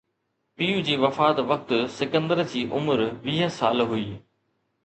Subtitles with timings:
[0.61, 4.09] پيءُ جي وفات وقت سڪندر جي عمر ويهه سال هئي